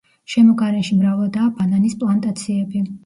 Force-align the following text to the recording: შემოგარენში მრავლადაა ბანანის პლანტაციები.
შემოგარენში 0.35 0.97
მრავლადაა 1.01 1.49
ბანანის 1.59 1.99
პლანტაციები. 2.01 2.83